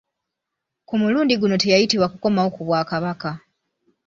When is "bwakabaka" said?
2.67-3.31